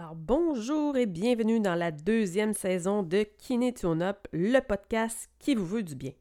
Alors 0.00 0.14
bonjour 0.14 0.96
et 0.96 1.04
bienvenue 1.04 1.60
dans 1.60 1.74
la 1.74 1.90
deuxième 1.90 2.54
saison 2.54 3.02
de 3.02 3.26
Kiné 3.36 3.74
Up, 3.84 4.16
le 4.32 4.58
podcast 4.60 5.28
qui 5.38 5.54
vous 5.54 5.66
veut 5.66 5.82
du 5.82 5.94
bien. 5.94 6.12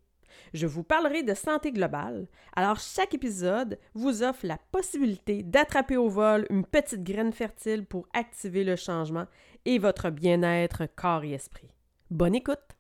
Je 0.54 0.67
vous 0.67 0.83
parlerai 0.83 1.24
de 1.24 1.33
santé 1.33 1.72
globale. 1.72 2.28
Alors 2.58 2.78
chaque 2.78 3.14
épisode 3.14 3.80
vous 3.94 4.22
offre 4.22 4.46
la 4.46 4.58
possibilité 4.74 5.44
d'attraper 5.44 5.96
au 5.96 6.10
vol 6.10 6.46
une 6.50 6.66
petite 6.66 7.06
graine 7.06 7.32
fertile 7.32 7.86
pour 7.86 8.05
activer 8.14 8.66
le 8.66 8.76
changement 8.76 9.27
et 9.63 9.80
votre 9.80 10.09
bien-être 10.09 10.84
corps 10.98 11.23
et 11.23 11.32
esprit. 11.32 11.71
Bonne 12.11 12.36
écoute. 12.36 12.79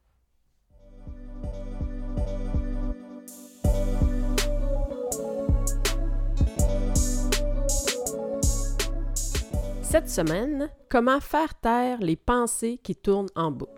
Cette 9.91 10.07
semaine, 10.07 10.69
comment 10.87 11.19
faire 11.19 11.59
taire 11.59 11.97
les 11.99 12.15
pensées 12.15 12.79
qui 12.83 12.95
tournent 12.95 13.31
en 13.35 13.49
boucle. 13.49 13.73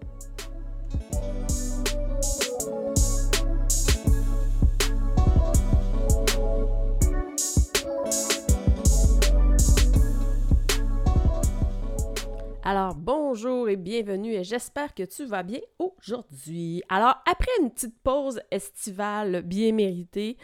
Alors 12.65 12.95
bonjour 12.95 13.69
et 13.69 13.77
bienvenue 13.77 14.33
et 14.33 14.43
j'espère 14.43 14.93
que 14.93 15.03
tu 15.03 15.23
vas 15.23 15.43
bien 15.43 15.61
aujourd'hui. 15.79 16.83
Alors 16.89 17.23
après 17.25 17.51
une 17.61 17.71
petite 17.71 17.97
pause 18.03 18.41
estivale 18.51 19.43
bien 19.43 19.71
méritée, 19.71 20.35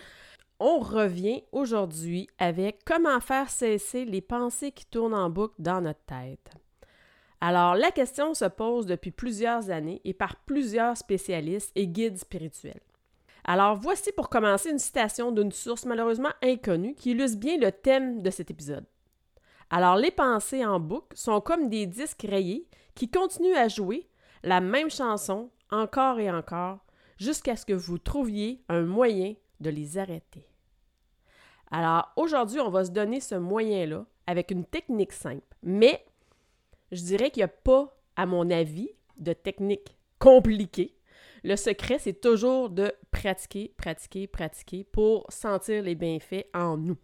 on 0.60 0.80
revient 0.80 1.44
aujourd'hui 1.52 2.28
avec 2.40 2.84
comment 2.86 3.20
faire 3.20 3.50
cesser 3.50 4.06
les 4.06 4.22
pensées 4.22 4.72
qui 4.72 4.86
tournent 4.86 5.14
en 5.14 5.30
boucle 5.30 5.56
dans 5.60 5.82
notre 5.82 6.04
tête. 6.06 6.52
Alors, 7.40 7.76
la 7.76 7.92
question 7.92 8.34
se 8.34 8.46
pose 8.46 8.88
depuis 8.88 9.12
plusieurs 9.12 9.70
années 9.70 10.02
et 10.04 10.14
par 10.14 10.38
plusieurs 10.38 10.98
spécialistes 10.98 11.72
et 11.76 11.88
guides 11.88 12.18
spirituels. 12.18 12.82
Alors, 13.44 13.76
voici 13.76 14.12
pour 14.12 14.30
commencer 14.30 14.72
une 14.72 14.80
citation 14.80 15.32
d'une 15.32 15.52
source 15.52 15.86
malheureusement 15.86 16.32
inconnue 16.42 16.96
qui 16.96 17.12
illustre 17.12 17.38
bien 17.38 17.58
le 17.58 17.72
thème 17.72 18.22
de 18.22 18.30
cet 18.32 18.50
épisode. 18.50 18.86
Alors, 19.70 19.96
les 19.96 20.12
pensées 20.12 20.66
en 20.66 20.80
boucle 20.80 21.16
sont 21.16 21.40
comme 21.40 21.70
des 21.70 21.86
disques 21.86 22.26
rayés 22.28 22.68
qui 22.96 23.10
continuent 23.10 23.56
à 23.56 23.68
jouer 23.68 24.10
la 24.44 24.60
même 24.60 24.90
chanson 24.90 25.52
encore 25.72 26.20
et 26.20 26.32
encore 26.32 26.80
jusqu'à 27.20 27.56
ce 27.56 27.66
que 27.66 27.74
vous 27.74 27.98
trouviez 27.98 28.64
un 28.70 28.82
moyen 28.82 29.36
de 29.60 29.70
les 29.70 29.98
arrêter. 29.98 30.48
Alors 31.72 32.12
aujourd'hui, 32.16 32.60
on 32.60 32.70
va 32.70 32.86
se 32.86 32.92
donner 32.92 33.20
ce 33.20 33.36
moyen-là 33.36 34.06
avec 34.26 34.52
une 34.52 34.66
technique 34.66 35.14
simple. 35.14 35.56
Mais 35.64 36.06
je 36.92 37.02
dirais 37.02 37.32
qu'il 37.32 37.42
n'y 37.42 37.46
a 37.46 37.48
pas, 37.50 37.98
à 38.16 38.26
mon 38.26 38.50
avis, 38.50 38.90
de 39.18 39.34
technique 39.34 39.98
compliquée. 40.20 40.98
Le 41.44 41.56
secret, 41.56 42.00
c'est 42.00 42.22
toujours 42.22 42.70
de 42.70 42.92
pratiquer, 43.12 43.74
pratiquer, 43.78 44.28
pratiquer 44.28 44.84
pour 44.84 45.26
sentir 45.30 45.84
les 45.84 45.96
bienfaits 45.96 46.48
en 46.54 46.78
nous. 46.78 46.98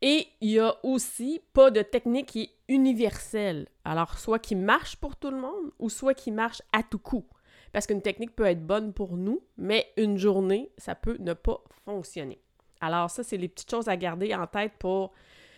Et 0.00 0.26
il 0.40 0.48
n'y 0.48 0.58
a 0.58 0.76
aussi 0.82 1.40
pas 1.52 1.70
de 1.70 1.80
technique 1.80 2.26
qui 2.26 2.42
est 2.42 2.50
universelle. 2.68 3.68
Alors, 3.84 4.18
soit 4.18 4.40
qui 4.40 4.56
marche 4.56 4.96
pour 4.96 5.16
tout 5.16 5.30
le 5.30 5.40
monde 5.40 5.70
ou 5.78 5.88
soit 5.88 6.14
qui 6.14 6.32
marche 6.32 6.60
à 6.72 6.82
tout 6.82 6.98
coup. 6.98 7.24
Parce 7.72 7.86
qu'une 7.86 8.02
technique 8.02 8.34
peut 8.34 8.44
être 8.44 8.66
bonne 8.66 8.92
pour 8.92 9.16
nous, 9.16 9.40
mais 9.56 9.86
une 9.96 10.18
journée, 10.18 10.72
ça 10.76 10.94
peut 10.94 11.16
ne 11.20 11.32
pas 11.32 11.62
fonctionner. 11.84 12.42
Alors 12.82 13.08
ça, 13.08 13.22
c'est 13.22 13.38
les 13.38 13.48
petites 13.48 13.70
choses 13.70 13.88
à 13.88 13.96
garder 13.96 14.34
en 14.34 14.46
tête 14.46 14.72
pour 14.78 15.12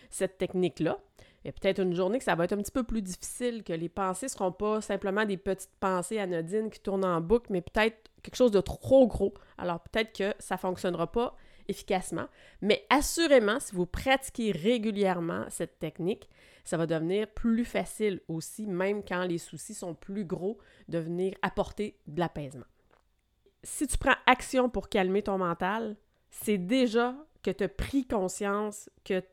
cette 0.09 0.37
technique-là. 0.37 0.97
A 1.45 1.51
peut-être 1.51 1.79
une 1.79 1.93
journée 1.93 2.17
que 2.17 2.23
ça 2.23 2.33
va 2.33 2.45
être 2.45 2.53
un 2.53 2.57
petit 2.57 2.71
peu 2.71 2.83
plus 2.83 3.01
difficile, 3.03 3.63
que 3.63 3.73
les 3.73 3.89
pensées 3.89 4.25
ne 4.25 4.31
seront 4.31 4.51
pas 4.51 4.81
simplement 4.81 5.25
des 5.25 5.37
petites 5.37 5.75
pensées 5.79 6.17
anodines 6.17 6.71
qui 6.71 6.79
tournent 6.79 7.05
en 7.05 7.21
boucle, 7.21 7.51
mais 7.51 7.61
peut-être 7.61 8.09
quelque 8.23 8.35
chose 8.35 8.51
de 8.51 8.61
trop 8.61 9.05
gros. 9.07 9.33
Alors 9.57 9.79
peut-être 9.81 10.13
que 10.13 10.33
ça 10.39 10.55
ne 10.55 10.59
fonctionnera 10.59 11.11
pas 11.11 11.35
efficacement. 11.67 12.27
Mais 12.61 12.85
assurément, 12.89 13.59
si 13.59 13.75
vous 13.75 13.85
pratiquez 13.85 14.51
régulièrement 14.51 15.45
cette 15.49 15.77
technique, 15.77 16.29
ça 16.63 16.77
va 16.77 16.87
devenir 16.87 17.27
plus 17.27 17.65
facile 17.65 18.21
aussi, 18.27 18.65
même 18.65 19.03
quand 19.03 19.23
les 19.25 19.37
soucis 19.37 19.75
sont 19.75 19.93
plus 19.93 20.25
gros, 20.25 20.57
de 20.87 20.97
venir 20.97 21.35
apporter 21.43 21.99
de 22.07 22.19
l'apaisement. 22.19 22.65
Si 23.63 23.87
tu 23.87 23.97
prends 23.97 24.15
action 24.25 24.69
pour 24.69 24.89
calmer 24.89 25.21
ton 25.23 25.37
mental, 25.37 25.95
c'est 26.43 26.57
déjà 26.57 27.15
que 27.43 27.51
tu 27.51 27.63
as 27.63 27.69
pris 27.69 28.05
conscience 28.05 28.89
que 29.03 29.23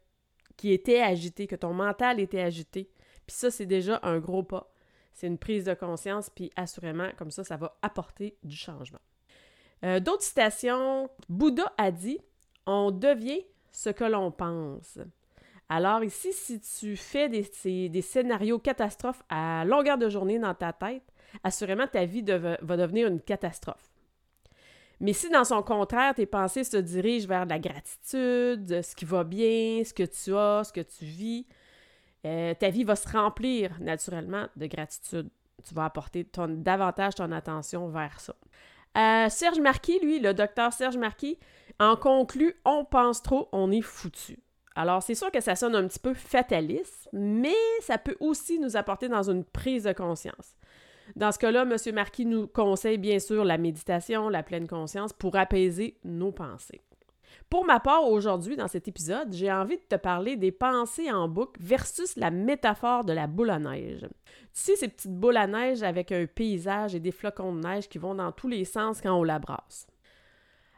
qui 0.56 0.72
était 0.72 1.00
agité, 1.00 1.46
que 1.46 1.56
ton 1.56 1.72
mental 1.72 2.20
était 2.20 2.40
agité. 2.40 2.90
Puis 3.26 3.34
ça, 3.34 3.50
c'est 3.50 3.66
déjà 3.66 3.98
un 4.02 4.18
gros 4.18 4.42
pas. 4.42 4.72
C'est 5.12 5.26
une 5.26 5.38
prise 5.38 5.64
de 5.64 5.74
conscience, 5.74 6.30
puis 6.30 6.52
assurément, 6.56 7.08
comme 7.16 7.30
ça, 7.30 7.42
ça 7.42 7.56
va 7.56 7.76
apporter 7.82 8.36
du 8.44 8.54
changement. 8.54 9.00
Euh, 9.84 9.98
d'autres 9.98 10.22
citations, 10.22 11.08
Bouddha 11.28 11.72
a 11.78 11.90
dit 11.90 12.18
On 12.66 12.90
devient 12.90 13.40
ce 13.72 13.90
que 13.90 14.04
l'on 14.04 14.30
pense. 14.30 14.98
Alors 15.68 16.04
ici, 16.04 16.32
si 16.32 16.60
tu 16.60 16.96
fais 16.96 17.28
des, 17.28 17.88
des, 17.88 18.02
scénarios 18.02 18.58
catastrophes 18.58 19.22
à 19.30 19.64
longueur 19.64 19.96
de 19.96 20.08
journée 20.08 20.38
dans 20.38 20.54
ta 20.54 20.72
tête, 20.72 21.04
assurément, 21.42 21.86
ta 21.86 22.04
vie 22.04 22.22
va 22.22 22.76
devenir 22.76 23.08
une 23.08 23.20
catastrophe. 23.20 23.91
Mais 25.02 25.12
si 25.12 25.28
dans 25.30 25.42
son 25.42 25.62
contraire, 25.64 26.14
tes 26.14 26.26
pensées 26.26 26.62
se 26.62 26.76
dirigent 26.76 27.26
vers 27.26 27.44
la 27.44 27.58
gratitude, 27.58 28.82
ce 28.82 28.94
qui 28.94 29.04
va 29.04 29.24
bien, 29.24 29.82
ce 29.84 29.92
que 29.92 30.04
tu 30.04 30.32
as, 30.36 30.62
ce 30.62 30.72
que 30.72 30.80
tu 30.80 31.04
vis, 31.04 31.44
euh, 32.24 32.54
ta 32.54 32.70
vie 32.70 32.84
va 32.84 32.94
se 32.94 33.08
remplir 33.08 33.72
naturellement 33.80 34.46
de 34.54 34.66
gratitude. 34.66 35.28
Tu 35.66 35.74
vas 35.74 35.86
apporter 35.86 36.24
davantage 36.48 37.16
ton 37.16 37.32
attention 37.32 37.88
vers 37.88 38.20
ça. 38.20 38.36
Euh, 38.96 39.28
Serge 39.28 39.58
Marquis, 39.58 39.98
lui, 39.98 40.20
le 40.20 40.34
docteur 40.34 40.72
Serge 40.72 40.96
Marquis, 40.96 41.36
en 41.80 41.96
conclut 41.96 42.54
On 42.64 42.84
pense 42.84 43.22
trop, 43.22 43.48
on 43.50 43.72
est 43.72 43.82
foutu. 43.82 44.38
Alors, 44.76 45.02
c'est 45.02 45.16
sûr 45.16 45.32
que 45.32 45.40
ça 45.40 45.56
sonne 45.56 45.74
un 45.74 45.88
petit 45.88 45.98
peu 45.98 46.14
fataliste, 46.14 47.08
mais 47.12 47.56
ça 47.80 47.98
peut 47.98 48.16
aussi 48.20 48.60
nous 48.60 48.76
apporter 48.76 49.08
dans 49.08 49.28
une 49.28 49.44
prise 49.44 49.82
de 49.82 49.92
conscience. 49.92 50.56
Dans 51.16 51.32
ce 51.32 51.38
cas-là, 51.38 51.62
M. 51.62 51.94
Marquis 51.94 52.26
nous 52.26 52.46
conseille 52.46 52.98
bien 52.98 53.18
sûr 53.18 53.44
la 53.44 53.58
méditation, 53.58 54.28
la 54.28 54.42
pleine 54.42 54.66
conscience 54.66 55.12
pour 55.12 55.36
apaiser 55.36 55.98
nos 56.04 56.32
pensées. 56.32 56.80
Pour 57.50 57.66
ma 57.66 57.80
part, 57.80 58.08
aujourd'hui, 58.08 58.56
dans 58.56 58.68
cet 58.68 58.88
épisode, 58.88 59.32
j'ai 59.32 59.52
envie 59.52 59.76
de 59.76 59.82
te 59.82 59.96
parler 59.96 60.36
des 60.36 60.52
pensées 60.52 61.12
en 61.12 61.28
boucle 61.28 61.60
versus 61.62 62.16
la 62.16 62.30
métaphore 62.30 63.04
de 63.04 63.12
la 63.12 63.26
boule 63.26 63.50
à 63.50 63.58
neige. 63.58 64.06
Tu 64.06 64.08
sais, 64.52 64.76
ces 64.76 64.88
petites 64.88 65.14
boules 65.14 65.36
à 65.36 65.46
neige 65.46 65.82
avec 65.82 66.12
un 66.12 66.26
paysage 66.26 66.94
et 66.94 67.00
des 67.00 67.12
flocons 67.12 67.54
de 67.54 67.60
neige 67.60 67.88
qui 67.88 67.98
vont 67.98 68.14
dans 68.14 68.32
tous 68.32 68.48
les 68.48 68.64
sens 68.64 69.00
quand 69.00 69.14
on 69.14 69.22
la 69.22 69.38
brasse. 69.38 69.86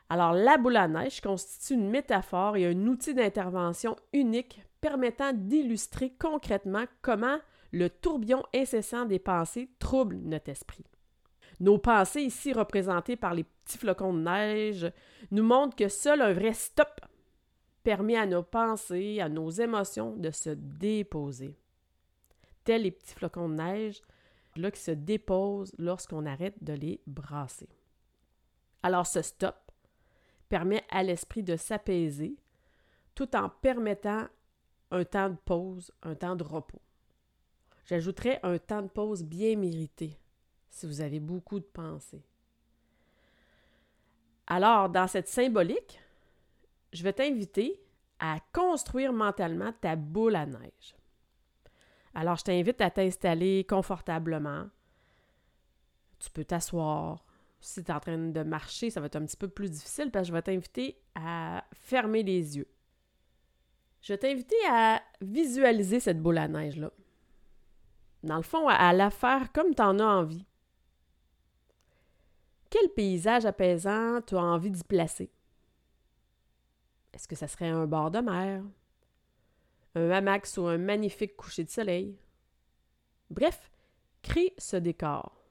Alors, 0.09 0.33
la 0.33 0.59
boule 0.59 0.77
à 0.77 0.89
neige 0.89 1.21
constitue 1.21 1.75
une 1.75 1.91
métaphore 1.91 2.57
et 2.57 2.67
un 2.67 2.87
outil 2.87 3.15
d'intervention 3.15 3.97
unique 4.13 4.61
permettant 4.81 5.33
d'illustrer 5.33 6.13
concrètement 6.19 6.85
comment 7.03 7.39
le 7.75 7.91
tourbillon 7.91 8.45
incessant 8.55 9.05
des 9.05 9.19
pensées 9.19 9.69
trouble 9.81 10.17
notre 10.23 10.51
esprit. 10.51 10.85
Nos 11.59 11.79
pensées, 11.79 12.23
ici 12.23 12.53
représentées 12.53 13.17
par 13.17 13.35
les 13.35 13.43
petits 13.43 13.79
flocons 13.79 14.15
de 14.15 14.21
neige, 14.21 14.93
nous 15.33 15.43
montrent 15.43 15.75
que 15.75 15.89
seul 15.89 16.21
un 16.21 16.33
vrai 16.33 16.55
stop 16.55 17.01
permet 17.83 18.17
à 18.17 18.27
nos 18.27 18.45
pensées, 18.45 19.21
à 19.21 19.29
nos 19.29 19.51
émotions 19.51 20.15
de 20.17 20.31
se 20.31 20.51
déposer. 20.51 21.59
Tels 22.63 22.83
les 22.83 22.93
petits 22.93 23.15
flocons 23.15 23.49
de 23.49 23.55
neige 23.55 24.03
là, 24.55 24.71
qui 24.71 24.81
se 24.81 24.93
déposent 24.93 25.75
lorsqu'on 25.77 26.27
arrête 26.27 26.63
de 26.63 26.75
les 26.75 27.01
brasser. 27.09 27.69
Alors 28.85 29.07
ce 29.07 29.21
stop 29.21 29.57
permet 30.49 30.85
à 30.91 31.03
l'esprit 31.03 31.43
de 31.43 31.57
s'apaiser 31.57 32.37
tout 33.17 33.35
en 33.35 33.49
permettant 33.49 34.29
un 34.93 35.05
temps 35.05 35.31
de 35.31 35.37
pause, 35.45 35.91
un 36.05 36.15
temps 36.15 36.37
de 36.37 36.45
repos. 36.45 36.81
J'ajouterais 37.85 38.41
un 38.43 38.59
temps 38.59 38.83
de 38.83 38.89
pause 38.89 39.23
bien 39.23 39.57
mérité 39.57 40.19
si 40.71 40.87
vous 40.87 41.01
avez 41.01 41.21
beaucoup 41.21 41.61
de 41.61 41.65
pensées. 41.65 42.25
Alors, 44.47 44.89
dans 44.89 45.07
cette 45.07 45.29
symbolique, 45.29 46.01
je 46.93 47.03
vais 47.03 47.13
t'inviter 47.13 47.81
à 48.19 48.39
construire 48.53 49.13
mentalement 49.13 49.73
ta 49.81 49.97
boule 49.97 50.37
à 50.37 50.47
neige. 50.47 50.97
Alors, 52.15 52.37
je 52.37 52.45
t'invite 52.45 52.81
à 52.81 52.91
t'installer 52.91 53.65
confortablement. 53.65 54.69
Tu 56.19 56.31
peux 56.31 56.45
t'asseoir. 56.45 57.25
Si 57.61 57.83
tu 57.83 57.91
es 57.91 57.95
en 57.95 58.01
train 58.01 58.19
de 58.19 58.43
marcher, 58.43 58.91
ça 58.91 59.01
va 59.01 59.07
être 59.07 59.17
un 59.17 59.25
petit 59.25 59.37
peu 59.37 59.49
plus 59.49 59.71
difficile 59.71 60.11
parce 60.11 60.25
que 60.25 60.29
je 60.29 60.33
vais 60.33 60.43
t'inviter 60.43 60.99
à 61.15 61.65
fermer 61.73 62.23
les 62.23 62.57
yeux. 62.59 62.69
Je 64.03 64.13
vais 64.13 64.19
t'inviter 64.19 64.57
à 64.71 65.03
visualiser 65.23 66.01
cette 66.01 66.21
boule 66.21 66.39
à 66.39 66.47
neige-là 66.47 66.91
dans 68.25 68.37
le 68.37 68.43
fond, 68.43 68.69
à, 68.69 68.93
la 68.93 69.11
faire 69.11 69.53
comme 69.53 69.75
tu 69.75 69.83
en 69.83 69.99
as 69.99 70.05
envie. 70.05 70.45
Quel 72.71 72.89
paysage 72.91 73.45
apaisant 73.45 74.21
tu 74.23 74.37
as 74.37 74.43
envie 74.43 74.71
d'y 74.71 74.83
placer? 74.83 75.31
Est-ce 77.13 77.29
que 77.29 77.37
ça 77.37 77.47
serait 77.47 77.69
un 77.69 77.87
bord 77.87 78.11
de 78.11 78.19
mer? 78.19 78.63
Un 79.95 80.11
hamac 80.11 80.49
ou 80.57 80.63
un 80.63 80.79
magnifique 80.79 81.37
coucher 81.37 81.65
de 81.65 81.71
soleil? 81.71 82.19
Bref, 83.31 83.71
crée 84.23 84.53
ce 84.59 84.77
décor. 84.77 85.45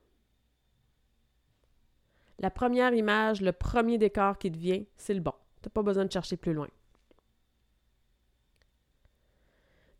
La 2.39 2.49
première 2.49 2.93
image, 2.93 3.39
le 3.39 3.53
premier 3.53 3.97
décor 3.97 4.37
qui 4.37 4.51
te 4.51 4.57
vient, 4.57 4.83
c'est 4.97 5.13
le 5.13 5.21
bon. 5.21 5.33
Tu 5.61 5.67
n'as 5.69 5.71
pas 5.71 5.83
besoin 5.83 6.03
de 6.03 6.11
chercher 6.11 6.35
plus 6.35 6.53
loin. 6.53 6.67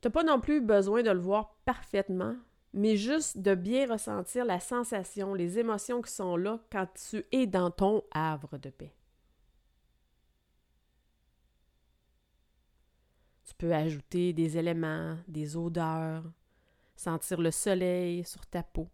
Tu 0.02 0.08
n'as 0.08 0.12
pas 0.12 0.24
non 0.24 0.42
plus 0.42 0.60
besoin 0.60 1.04
de 1.04 1.12
le 1.12 1.20
voir 1.20 1.56
parfaitement, 1.64 2.36
mais 2.74 2.98
juste 2.98 3.38
de 3.38 3.54
bien 3.54 3.92
ressentir 3.92 4.46
la 4.46 4.60
sensation, 4.60 5.34
les 5.34 5.60
émotions 5.60 6.02
qui 6.02 6.12
sont 6.12 6.36
là 6.36 6.60
quand 6.72 6.88
tu 7.10 7.24
es 7.32 7.46
dans 7.46 7.70
ton 7.70 8.04
havre 8.12 8.58
de 8.58 8.70
paix. 8.72 8.96
Tu 13.46 13.54
peux 13.56 13.74
ajouter 13.74 14.34
des 14.34 14.58
éléments, 14.58 15.18
des 15.28 15.56
odeurs, 15.56 16.24
sentir 16.96 17.40
le 17.40 17.52
soleil 17.52 18.24
sur 18.24 18.46
ta 18.48 18.64
peau 18.64 18.90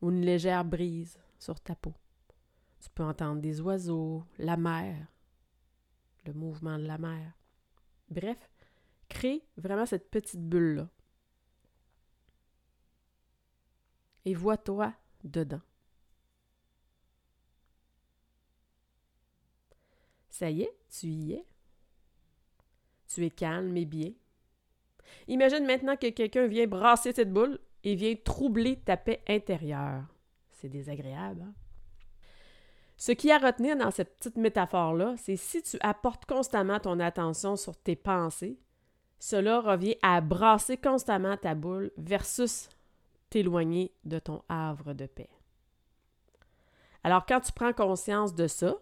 ou 0.00 0.10
une 0.10 0.24
légère 0.24 0.64
brise 0.64 1.18
sur 1.38 1.58
ta 1.58 1.74
peau. 1.74 1.94
Tu 2.80 2.88
peux 2.90 3.02
entendre 3.02 3.40
des 3.40 3.60
oiseaux, 3.60 4.24
la 4.38 4.56
mer, 4.56 5.08
le 6.24 6.32
mouvement 6.32 6.78
de 6.78 6.86
la 6.86 6.98
mer. 6.98 7.32
Bref, 8.08 8.38
crée 9.08 9.44
vraiment 9.56 9.86
cette 9.86 10.10
petite 10.10 10.40
bulle-là. 10.40 10.88
Et 14.28 14.34
vois-toi 14.34 14.92
dedans. 15.24 15.62
Ça 20.28 20.50
y 20.50 20.64
est, 20.64 20.76
tu 20.90 21.06
y 21.06 21.32
es. 21.32 21.46
Tu 23.06 23.24
es 23.24 23.30
calme 23.30 23.74
et 23.78 23.86
bien. 23.86 24.12
Imagine 25.28 25.64
maintenant 25.64 25.96
que 25.96 26.10
quelqu'un 26.10 26.46
vient 26.46 26.66
brasser 26.66 27.12
cette 27.12 27.32
boule 27.32 27.58
et 27.84 27.94
vient 27.94 28.14
troubler 28.22 28.76
ta 28.76 28.98
paix 28.98 29.22
intérieure. 29.26 30.04
C'est 30.50 30.68
désagréable. 30.68 31.40
Hein? 31.40 31.54
Ce 32.98 33.12
qui 33.12 33.32
à 33.32 33.38
retenir 33.38 33.78
dans 33.78 33.90
cette 33.90 34.14
petite 34.16 34.36
métaphore-là, 34.36 35.14
c'est 35.16 35.36
si 35.36 35.62
tu 35.62 35.78
apportes 35.80 36.26
constamment 36.26 36.80
ton 36.80 37.00
attention 37.00 37.56
sur 37.56 37.78
tes 37.78 37.96
pensées, 37.96 38.58
cela 39.18 39.60
revient 39.60 39.96
à 40.02 40.20
brasser 40.20 40.76
constamment 40.76 41.38
ta 41.38 41.54
boule 41.54 41.92
versus 41.96 42.68
t'éloigner 43.30 43.92
de 44.04 44.18
ton 44.18 44.42
havre 44.48 44.92
de 44.94 45.06
paix. 45.06 45.30
Alors 47.04 47.26
quand 47.26 47.40
tu 47.40 47.52
prends 47.52 47.72
conscience 47.72 48.34
de 48.34 48.46
ça, 48.46 48.76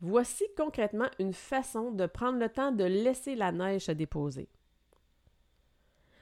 voici 0.00 0.44
concrètement 0.56 1.08
une 1.18 1.32
façon 1.32 1.90
de 1.90 2.06
prendre 2.06 2.38
le 2.38 2.48
temps 2.48 2.72
de 2.72 2.84
laisser 2.84 3.34
la 3.34 3.52
neige 3.52 3.86
se 3.86 3.92
déposer. 3.92 4.48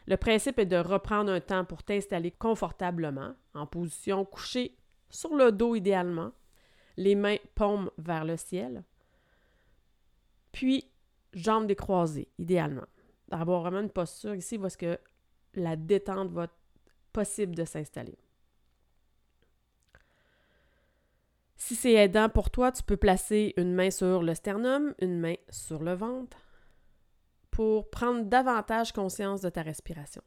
Le 0.06 0.16
principe 0.16 0.58
est 0.58 0.66
de 0.66 0.76
reprendre 0.76 1.32
un 1.32 1.40
temps 1.40 1.64
pour 1.64 1.82
t'installer 1.82 2.30
confortablement, 2.30 3.34
en 3.54 3.66
position 3.66 4.24
couchée 4.24 4.76
sur 5.08 5.34
le 5.34 5.50
dos 5.50 5.74
idéalement, 5.74 6.32
les 6.96 7.14
mains 7.14 7.38
paumes 7.54 7.90
vers 7.96 8.24
le 8.24 8.36
ciel, 8.36 8.84
puis 10.52 10.90
jambes 11.32 11.66
décroisées 11.66 12.28
idéalement. 12.38 12.86
D'avoir 13.28 13.62
vraiment 13.62 13.80
une 13.80 13.90
posture 13.90 14.34
ici 14.34 14.56
est-ce 14.62 14.78
que 14.78 14.98
la 15.54 15.76
détente 15.76 16.30
va 16.30 16.48
possible 17.14 17.54
de 17.54 17.64
s'installer. 17.64 18.18
Si 21.56 21.76
c'est 21.76 21.94
aidant 21.94 22.28
pour 22.28 22.50
toi, 22.50 22.72
tu 22.72 22.82
peux 22.82 22.98
placer 22.98 23.54
une 23.56 23.72
main 23.72 23.90
sur 23.90 24.22
le 24.22 24.34
sternum, 24.34 24.94
une 25.00 25.18
main 25.18 25.36
sur 25.48 25.82
le 25.82 25.94
ventre, 25.94 26.36
pour 27.50 27.88
prendre 27.88 28.24
davantage 28.24 28.92
conscience 28.92 29.40
de 29.40 29.48
ta 29.48 29.62
respiration. 29.62 30.22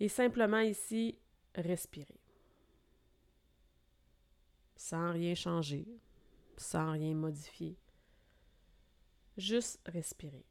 Et 0.00 0.08
simplement 0.08 0.60
ici, 0.60 1.18
respirer. 1.54 2.20
Sans 4.76 5.12
rien 5.12 5.34
changer, 5.34 5.86
sans 6.56 6.92
rien 6.92 7.14
modifier. 7.14 7.78
Juste 9.36 9.80
respirer. 9.86 10.49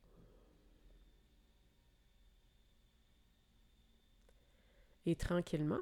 Tranquillement, 5.16 5.82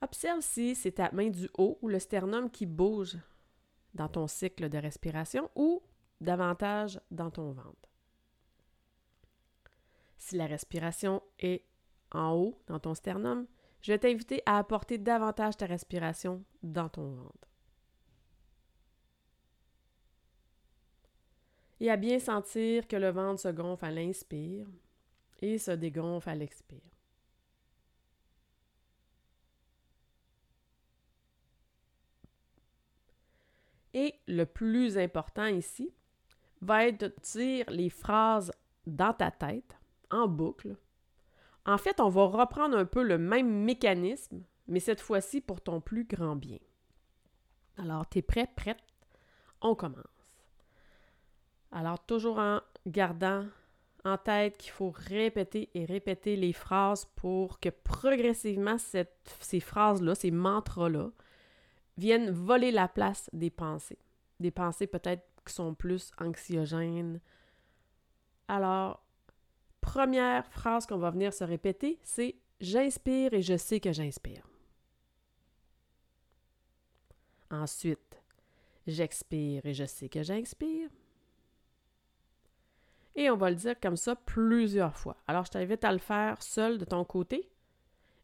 observe 0.00 0.40
si 0.40 0.74
c'est 0.74 0.92
ta 0.92 1.10
main 1.12 1.30
du 1.30 1.48
haut 1.56 1.78
ou 1.82 1.88
le 1.88 1.98
sternum 1.98 2.50
qui 2.50 2.66
bouge 2.66 3.16
dans 3.94 4.08
ton 4.08 4.26
cycle 4.26 4.68
de 4.68 4.78
respiration 4.78 5.50
ou 5.54 5.82
davantage 6.20 7.00
dans 7.10 7.30
ton 7.30 7.52
ventre. 7.52 7.90
Si 10.18 10.36
la 10.36 10.46
respiration 10.46 11.22
est 11.38 11.64
en 12.12 12.32
haut 12.32 12.62
dans 12.66 12.78
ton 12.78 12.94
sternum, 12.94 13.46
je 13.82 13.92
vais 13.92 13.98
t'inviter 13.98 14.42
à 14.46 14.58
apporter 14.58 14.98
davantage 14.98 15.56
ta 15.56 15.66
respiration 15.66 16.42
dans 16.62 16.88
ton 16.88 17.10
ventre. 17.10 17.48
Et 21.80 21.90
à 21.90 21.96
bien 21.96 22.18
sentir 22.18 22.88
que 22.88 22.96
le 22.96 23.10
ventre 23.10 23.40
se 23.40 23.48
gonfle 23.48 23.84
à 23.84 23.90
l'inspire 23.90 24.66
et 25.42 25.58
se 25.58 25.72
dégonfle 25.72 26.30
à 26.30 26.34
l'expire. 26.34 26.93
Et 33.94 34.14
le 34.26 34.44
plus 34.44 34.98
important 34.98 35.46
ici, 35.46 35.90
va 36.60 36.86
être 36.86 37.00
de 37.00 37.14
dire 37.32 37.70
les 37.70 37.90
phrases 37.90 38.52
dans 38.86 39.12
ta 39.12 39.30
tête, 39.30 39.76
en 40.10 40.28
boucle. 40.28 40.76
En 41.64 41.78
fait, 41.78 42.00
on 42.00 42.08
va 42.08 42.24
reprendre 42.26 42.76
un 42.76 42.84
peu 42.84 43.02
le 43.02 43.18
même 43.18 43.64
mécanisme, 43.64 44.42
mais 44.66 44.80
cette 44.80 45.00
fois-ci 45.00 45.40
pour 45.40 45.60
ton 45.60 45.80
plus 45.80 46.04
grand 46.04 46.36
bien. 46.36 46.58
Alors, 47.78 48.08
tu 48.08 48.18
es 48.18 48.22
prêt, 48.22 48.48
prête? 48.54 48.82
On 49.60 49.74
commence. 49.74 50.04
Alors, 51.72 52.04
toujours 52.04 52.38
en 52.38 52.60
gardant 52.86 53.46
en 54.04 54.18
tête 54.18 54.58
qu'il 54.58 54.70
faut 54.70 54.92
répéter 54.94 55.70
et 55.74 55.86
répéter 55.86 56.36
les 56.36 56.52
phrases 56.52 57.06
pour 57.16 57.58
que 57.58 57.70
progressivement 57.70 58.76
ces 58.78 59.60
phrases-là, 59.60 60.14
ces 60.14 60.30
mantras-là, 60.30 61.10
viennent 61.96 62.30
voler 62.30 62.70
la 62.70 62.88
place 62.88 63.30
des 63.32 63.50
pensées. 63.50 63.98
Des 64.40 64.50
pensées 64.50 64.86
peut-être 64.86 65.24
qui 65.46 65.52
sont 65.52 65.74
plus 65.74 66.10
anxiogènes. 66.18 67.20
Alors, 68.48 69.02
première 69.80 70.46
phrase 70.46 70.86
qu'on 70.86 70.98
va 70.98 71.10
venir 71.10 71.32
se 71.32 71.44
répéter, 71.44 71.98
c'est 72.02 72.36
J'inspire 72.60 73.34
et 73.34 73.42
je 73.42 73.56
sais 73.56 73.80
que 73.80 73.92
j'inspire. 73.92 74.46
Ensuite, 77.50 78.14
J'expire 78.86 79.64
et 79.64 79.72
je 79.72 79.84
sais 79.84 80.08
que 80.08 80.22
j'inspire. 80.22 80.90
Et 83.16 83.30
on 83.30 83.36
va 83.36 83.50
le 83.50 83.56
dire 83.56 83.78
comme 83.80 83.96
ça 83.96 84.14
plusieurs 84.16 84.96
fois. 84.96 85.16
Alors, 85.26 85.46
je 85.46 85.52
t'invite 85.52 85.84
à 85.84 85.92
le 85.92 85.98
faire 85.98 86.42
seul 86.42 86.78
de 86.78 86.84
ton 86.84 87.04
côté. 87.04 87.48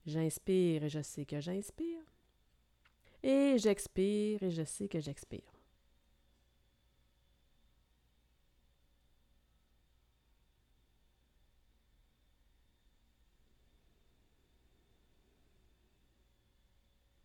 J'inspire 0.05 0.85
et 0.85 0.89
je 0.89 1.01
sais 1.01 1.25
que 1.25 1.41
j'inspire. 1.41 2.03
Et 3.23 3.57
j'expire 3.59 4.43
et 4.43 4.51
je 4.51 4.65
sais 4.65 4.89
que 4.89 5.01
j'expire. 5.01 5.43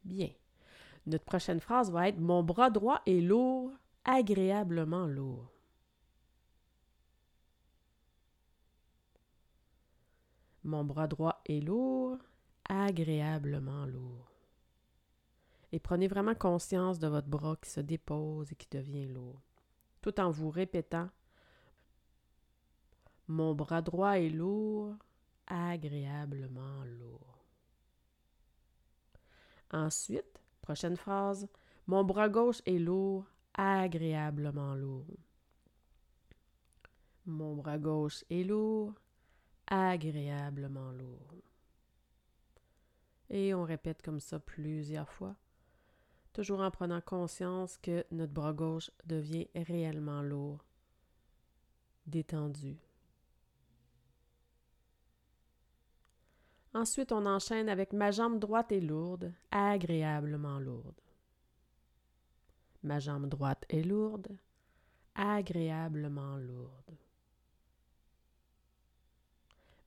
Bien. 0.04 0.30
Notre 1.08 1.26
prochaine 1.26 1.60
phrase 1.60 1.92
va 1.92 2.08
être 2.08 2.20
Mon 2.20 2.44
bras 2.44 2.70
droit 2.70 3.02
est 3.06 3.22
lourd, 3.22 3.72
agréablement 4.04 5.08
lourd. 5.08 5.52
Mon 10.64 10.84
bras 10.84 11.08
droit 11.08 11.42
est 11.46 11.60
lourd, 11.60 12.18
agréablement 12.68 13.86
lourd. 13.86 14.35
Et 15.76 15.80
prenez 15.80 16.08
vraiment 16.08 16.36
conscience 16.36 17.00
de 17.00 17.08
votre 17.10 17.28
bras 17.28 17.58
qui 17.62 17.70
se 17.70 17.82
dépose 17.82 18.50
et 18.50 18.56
qui 18.56 18.70
devient 18.72 19.08
lourd, 19.08 19.42
tout 20.00 20.22
en 20.22 20.30
vous 20.30 20.50
répétant 20.50 21.10
Mon 23.28 23.54
bras 23.54 23.82
droit 23.82 24.18
est 24.18 24.30
lourd, 24.30 24.96
agréablement 25.48 26.86
lourd. 26.86 27.44
Ensuite, 29.70 30.40
prochaine 30.62 30.96
phrase, 30.96 31.46
mon 31.88 32.06
bras 32.06 32.30
gauche 32.30 32.62
est 32.66 32.80
lourd, 32.80 33.26
agréablement 33.54 34.76
lourd. 34.76 35.20
Mon 37.26 37.54
bras 37.54 37.80
gauche 37.80 38.24
est 38.30 38.46
lourd, 38.46 38.94
agréablement 39.68 40.92
lourd. 40.94 41.36
Et 43.30 43.54
on 43.54 43.66
répète 43.66 44.02
comme 44.02 44.22
ça 44.22 44.40
plusieurs 44.40 45.12
fois, 45.12 45.36
toujours 46.36 46.60
en 46.60 46.70
prenant 46.70 47.00
conscience 47.00 47.78
que 47.78 48.06
notre 48.12 48.34
bras 48.34 48.52
gauche 48.52 48.92
devient 49.06 49.48
réellement 49.56 50.22
lourd, 50.22 50.66
détendu. 52.06 52.78
Ensuite, 56.74 57.14
on 57.14 57.26
enchaîne 57.26 57.70
avec 57.70 57.94
ma 57.94 58.12
jambe 58.12 58.38
droite 58.38 58.74
est 58.74 58.82
lourde, 58.82 59.32
agréablement 59.50 60.60
lourde. 60.60 61.00
Ma 62.84 63.00
jambe 63.00 63.28
droite 63.30 63.66
est 63.70 63.84
lourde, 63.84 64.28
agréablement 65.16 66.36
lourde. 66.36 66.98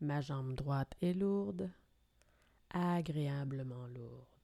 Ma 0.00 0.23
jambe 0.23 0.55
droite 0.55 0.95
est 1.02 1.12
lourde, 1.12 1.69
agréablement 2.71 3.87
lourde. 3.88 4.38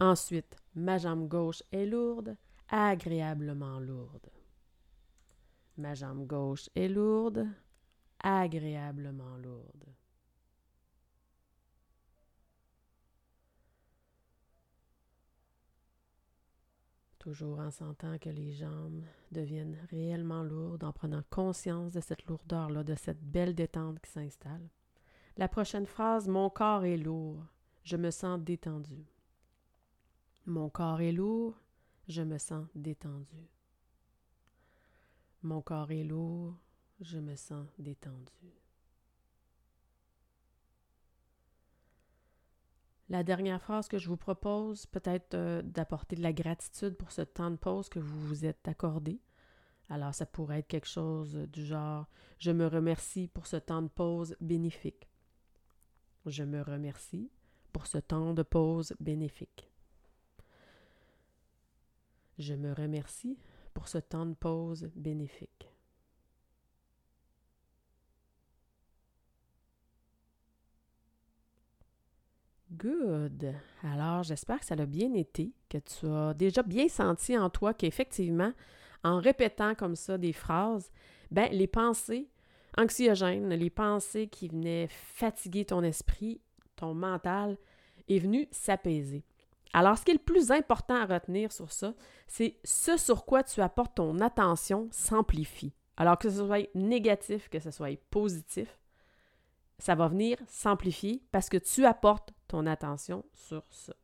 Ensuite, 0.00 0.56
ma 0.76 0.96
jambe 0.96 1.26
gauche 1.26 1.62
est 1.72 1.86
lourde, 1.86 2.36
agréablement 2.68 3.80
lourde. 3.80 4.30
Ma 5.76 5.94
jambe 5.94 6.26
gauche 6.26 6.68
est 6.76 6.88
lourde, 6.88 7.46
agréablement 8.20 9.36
lourde. 9.38 9.84
Toujours 17.18 17.58
en 17.58 17.72
sentant 17.72 18.18
que 18.18 18.30
les 18.30 18.52
jambes 18.52 19.02
deviennent 19.32 19.76
réellement 19.90 20.44
lourdes, 20.44 20.84
en 20.84 20.92
prenant 20.92 21.22
conscience 21.28 21.92
de 21.92 22.00
cette 22.00 22.24
lourdeur-là, 22.26 22.84
de 22.84 22.94
cette 22.94 23.20
belle 23.20 23.54
détente 23.54 23.98
qui 24.00 24.10
s'installe. 24.10 24.68
La 25.36 25.48
prochaine 25.48 25.86
phrase, 25.86 26.28
mon 26.28 26.48
corps 26.50 26.84
est 26.84 26.96
lourd, 26.96 27.44
je 27.82 27.96
me 27.96 28.10
sens 28.12 28.40
détendu. 28.40 29.04
Mon 30.48 30.70
corps 30.70 31.02
est 31.02 31.12
lourd, 31.12 31.60
je 32.08 32.22
me 32.22 32.38
sens 32.38 32.66
détendu. 32.74 33.50
Mon 35.42 35.60
corps 35.60 35.92
est 35.92 36.04
lourd, 36.04 36.54
je 37.02 37.18
me 37.18 37.36
sens 37.36 37.66
détendu. 37.78 38.32
La 43.10 43.22
dernière 43.22 43.60
phrase 43.60 43.88
que 43.88 43.98
je 43.98 44.08
vous 44.08 44.16
propose, 44.16 44.86
peut-être 44.86 45.34
euh, 45.34 45.60
d'apporter 45.60 46.16
de 46.16 46.22
la 46.22 46.32
gratitude 46.32 46.96
pour 46.96 47.12
ce 47.12 47.20
temps 47.20 47.50
de 47.50 47.56
pause 47.56 47.90
que 47.90 47.98
vous 47.98 48.18
vous 48.18 48.46
êtes 48.46 48.66
accordé. 48.66 49.20
Alors, 49.90 50.14
ça 50.14 50.24
pourrait 50.24 50.60
être 50.60 50.68
quelque 50.68 50.88
chose 50.88 51.34
du 51.52 51.62
genre 51.62 52.08
Je 52.38 52.52
me 52.52 52.66
remercie 52.66 53.28
pour 53.28 53.46
ce 53.46 53.56
temps 53.56 53.82
de 53.82 53.88
pause 53.88 54.34
bénéfique. 54.40 55.10
Je 56.24 56.42
me 56.42 56.62
remercie 56.62 57.30
pour 57.70 57.86
ce 57.86 57.98
temps 57.98 58.32
de 58.32 58.42
pause 58.42 58.94
bénéfique. 58.98 59.70
Je 62.38 62.54
me 62.54 62.72
remercie 62.72 63.36
pour 63.74 63.88
ce 63.88 63.98
temps 63.98 64.26
de 64.26 64.34
pause 64.34 64.90
bénéfique. 64.94 65.68
Good. 72.70 73.54
Alors, 73.82 74.22
j'espère 74.22 74.60
que 74.60 74.66
ça 74.66 74.74
a 74.74 74.86
bien 74.86 75.14
été, 75.14 75.52
que 75.68 75.78
tu 75.78 76.06
as 76.06 76.34
déjà 76.34 76.62
bien 76.62 76.88
senti 76.88 77.36
en 77.36 77.50
toi 77.50 77.74
qu'effectivement, 77.74 78.52
en 79.02 79.18
répétant 79.20 79.74
comme 79.74 79.96
ça 79.96 80.18
des 80.18 80.32
phrases, 80.32 80.90
ben 81.30 81.48
les 81.50 81.66
pensées 81.66 82.28
anxiogènes, 82.76 83.48
les 83.48 83.70
pensées 83.70 84.28
qui 84.28 84.48
venaient 84.48 84.88
fatiguer 84.88 85.64
ton 85.64 85.82
esprit, 85.82 86.40
ton 86.76 86.94
mental, 86.94 87.56
est 88.08 88.18
venu 88.18 88.46
s'apaiser. 88.50 89.24
Alors, 89.72 89.98
ce 89.98 90.04
qui 90.04 90.12
est 90.12 90.14
le 90.14 90.20
plus 90.20 90.50
important 90.50 90.94
à 90.94 91.06
retenir 91.06 91.52
sur 91.52 91.70
ça, 91.72 91.94
c'est 92.26 92.56
ce 92.64 92.96
sur 92.96 93.24
quoi 93.24 93.42
tu 93.42 93.60
apportes 93.60 93.96
ton 93.96 94.18
attention 94.20 94.88
s'amplifie. 94.90 95.72
Alors 95.96 96.18
que 96.18 96.30
ce 96.30 96.46
soit 96.46 96.68
négatif, 96.74 97.48
que 97.48 97.58
ce 97.58 97.70
soit 97.70 97.98
positif, 98.10 98.78
ça 99.78 99.94
va 99.94 100.08
venir 100.08 100.38
s'amplifier 100.46 101.22
parce 101.32 101.48
que 101.48 101.56
tu 101.56 101.84
apportes 101.84 102.32
ton 102.46 102.66
attention 102.66 103.24
sur 103.32 103.62
ça. 103.70 103.94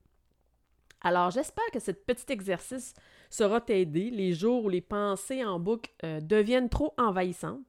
Alors, 1.00 1.30
j'espère 1.30 1.70
que 1.72 1.80
ce 1.80 1.90
petit 1.90 2.32
exercice 2.32 2.94
sera 3.28 3.60
t'aider 3.60 4.10
les 4.10 4.32
jours 4.32 4.64
où 4.64 4.68
les 4.68 4.80
pensées 4.80 5.44
en 5.44 5.60
boucle 5.60 5.90
euh, 6.02 6.20
deviennent 6.20 6.70
trop 6.70 6.94
envahissantes. 6.96 7.60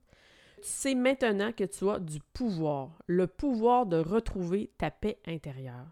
Tu 0.58 0.70
sais 0.70 0.96
maintenant 0.96 1.52
que 1.52 1.66
tu 1.66 1.90
as 1.90 2.00
du 2.00 2.20
pouvoir, 2.34 2.98
le 3.08 3.28
pouvoir 3.28 3.86
de 3.86 3.98
retrouver 3.98 4.72
ta 4.78 4.90
paix 4.90 5.20
intérieure 5.28 5.88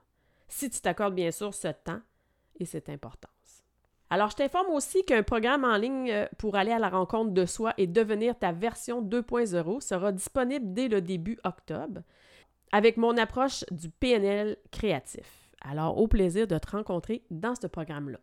si 0.54 0.70
tu 0.70 0.80
t'accordes 0.80 1.16
bien 1.16 1.32
sûr 1.32 1.54
ce 1.54 1.70
temps 1.70 2.02
et 2.60 2.66
cette 2.66 2.90
importance. 2.90 3.32
Alors, 4.10 4.30
je 4.30 4.36
t'informe 4.36 4.70
aussi 4.72 5.04
qu'un 5.04 5.24
programme 5.24 5.64
en 5.64 5.76
ligne 5.76 6.12
euh, 6.12 6.28
pour 6.38 6.56
aller 6.56 6.72
à 6.72 6.78
la 6.78 6.90
rencontre 6.90 7.32
de 7.32 7.46
soi 7.48 7.74
et 7.78 7.88
devenir 7.88 8.38
ta 8.38 8.52
version 8.52 9.02
2.0 9.02 9.82
sera 9.82 10.12
disponible 10.12 10.74
dès 10.74 10.88
le 10.88 11.02
début 11.02 11.40
octobre 11.44 12.02
avec 12.72 12.98
mon 12.98 13.18
approche 13.18 13.66
du 13.72 13.90
PNL 13.90 14.58
créatif. 14.72 15.50
Alors, 15.62 15.98
au 15.98 16.08
plaisir 16.08 16.46
de 16.46 16.58
te 16.58 16.70
rencontrer 16.70 17.24
dans 17.32 17.56
ce 17.56 17.66
programme-là. 17.66 18.20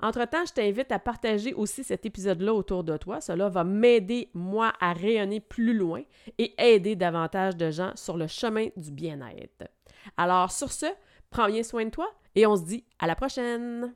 Entre-temps, 0.00 0.44
je 0.46 0.52
t'invite 0.52 0.90
à 0.90 0.98
partager 0.98 1.54
aussi 1.54 1.84
cet 1.84 2.04
épisode-là 2.04 2.52
autour 2.52 2.82
de 2.82 2.96
toi. 2.96 3.20
Cela 3.20 3.48
va 3.48 3.64
m'aider, 3.64 4.30
moi, 4.34 4.72
à 4.80 4.92
rayonner 4.92 5.40
plus 5.40 5.76
loin 5.76 6.02
et 6.38 6.54
aider 6.58 6.96
davantage 6.96 7.56
de 7.56 7.70
gens 7.70 7.92
sur 7.94 8.16
le 8.16 8.26
chemin 8.26 8.68
du 8.76 8.90
bien-être. 8.90 9.68
Alors, 10.16 10.50
sur 10.50 10.72
ce, 10.72 10.86
Prends 11.30 11.48
bien 11.48 11.62
soin 11.62 11.84
de 11.84 11.90
toi 11.90 12.10
et 12.34 12.46
on 12.46 12.56
se 12.56 12.64
dit 12.64 12.84
à 12.98 13.06
la 13.06 13.14
prochaine! 13.14 13.94